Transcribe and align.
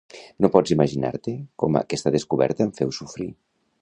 No 0.45 0.49
pots 0.55 0.71
imaginar-te 0.75 1.33
com 1.65 1.77
aquesta 1.81 2.13
descoberta 2.17 2.67
em 2.67 2.73
feu 2.81 2.95
sofrir. 3.03 3.29